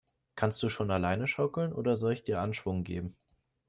Kannst 0.35 0.63
du 0.63 0.69
schon 0.69 0.89
alleine 0.89 1.27
schaukeln, 1.27 1.71
oder 1.73 1.95
soll 1.95 2.13
ich 2.13 2.23
dir 2.23 2.41
Anschwung 2.41 2.83
geben? 2.83 3.15